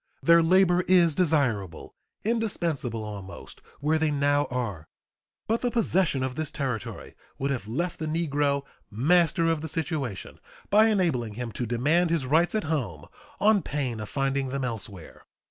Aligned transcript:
Their 0.23 0.41
labor 0.41 0.81
is 0.87 1.13
desirable 1.13 1.93
indispensable 2.23 3.03
almost 3.03 3.61
where 3.81 3.99
they 3.99 4.09
now 4.09 4.45
are. 4.45 4.87
But 5.45 5.61
the 5.61 5.69
possession 5.69 6.23
of 6.23 6.33
this 6.33 6.49
territory 6.49 7.13
would 7.37 7.51
have 7.51 7.67
left 7.67 7.99
the 7.99 8.07
negro 8.07 8.63
"master 8.89 9.45
of 9.47 9.61
the 9.61 9.67
situation," 9.69 10.39
by 10.71 10.87
enabling 10.87 11.35
him 11.35 11.51
to 11.51 11.67
demand 11.67 12.09
his 12.09 12.25
rights 12.25 12.55
at 12.55 12.63
home 12.63 13.05
on 13.39 13.61
pain 13.61 13.99
of 13.99 14.09
finding 14.09 14.49
them 14.49 14.63
elsewhere. 14.65 15.27